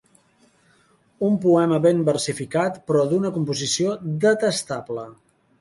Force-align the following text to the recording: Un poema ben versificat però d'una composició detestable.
Un 1.27 1.35
poema 1.43 1.77
ben 1.83 2.01
versificat 2.09 2.81
però 2.89 3.07
d'una 3.13 3.33
composició 3.39 3.97
detestable. 4.25 5.07